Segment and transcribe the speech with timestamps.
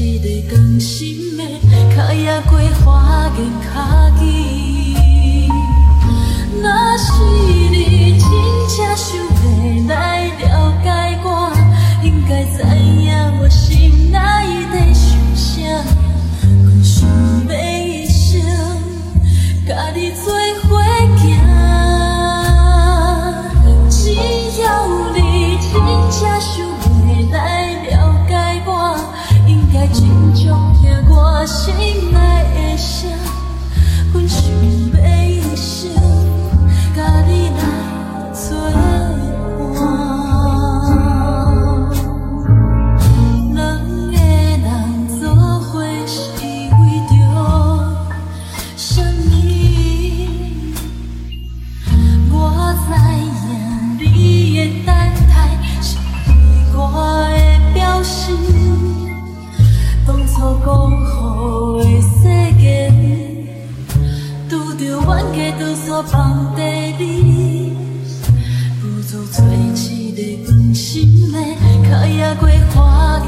[0.00, 1.44] 一个同心的，
[1.94, 4.01] 跨越过花言巧。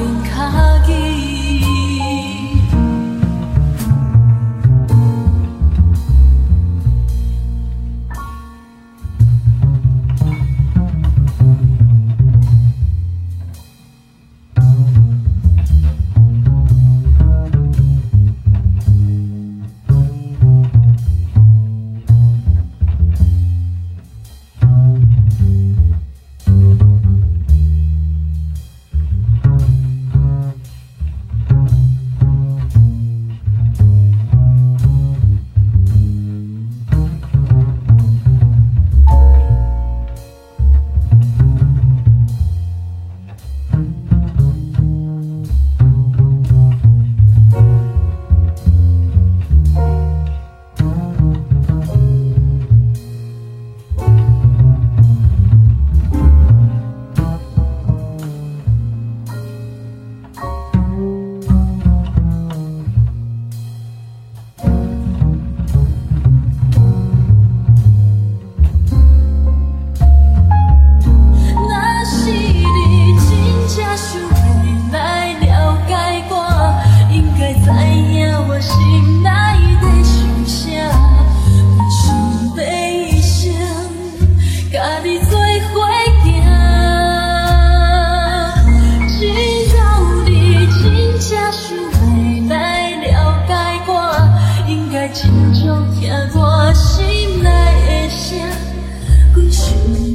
[0.01, 0.74] 远看。
[95.05, 98.41] 爱真正听我心内的声，
[99.37, 99.69] 我想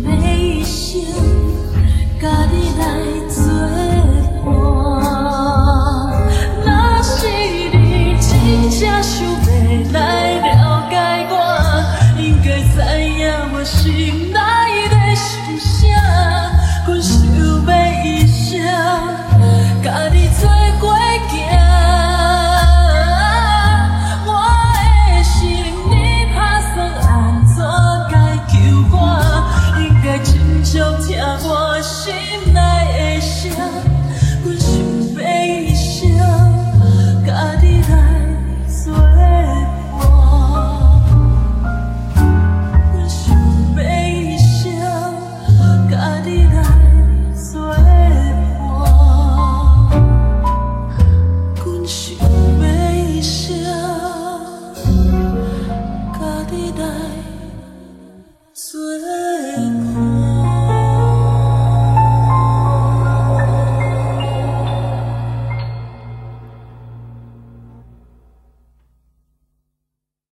[0.03, 0.65] 要一
[2.19, 2.81] 家己来
[3.29, 3.37] 做
[4.43, 4.49] 伴。
[6.65, 6.67] 若
[7.03, 7.07] 是
[7.71, 8.27] 你真
[8.71, 9.99] 正想要来
[10.39, 10.93] 了解
[11.29, 11.33] 我，
[12.17, 12.73] 应该知
[13.19, 13.21] 影
[13.53, 14.18] 我心。
[33.47, 33.88] 想。